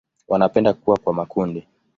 Wanapenda 0.27 0.73
kuwa 0.73 0.97
kwa 0.99 1.13
makundi. 1.13 1.67